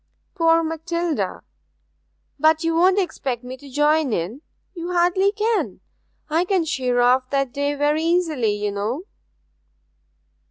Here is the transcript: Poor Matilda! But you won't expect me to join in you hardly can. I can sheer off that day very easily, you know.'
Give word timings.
Poor 0.33 0.63
Matilda! 0.63 1.43
But 2.39 2.63
you 2.63 2.73
won't 2.73 2.97
expect 2.97 3.43
me 3.43 3.55
to 3.57 3.69
join 3.69 4.11
in 4.13 4.41
you 4.73 4.93
hardly 4.93 5.31
can. 5.31 5.79
I 6.27 6.43
can 6.43 6.65
sheer 6.65 7.01
off 7.01 7.29
that 7.29 7.53
day 7.53 7.75
very 7.75 8.01
easily, 8.01 8.51
you 8.53 8.71
know.' 8.71 9.03